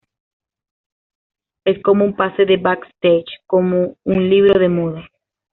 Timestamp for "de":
2.45-2.57, 4.59-4.67